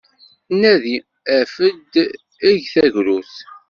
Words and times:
Nadi, 0.61 0.95
af-d, 1.37 1.93
eg 2.49 2.61
tagrut! 2.73 3.33